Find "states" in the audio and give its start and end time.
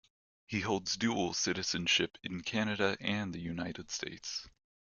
3.91-4.47